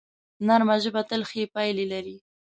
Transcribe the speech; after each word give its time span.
نرمه 0.47 0.75
ژبه 0.83 1.01
تل 1.09 1.21
ښې 1.29 1.43
پایلې 1.53 1.85
لري 1.93 2.17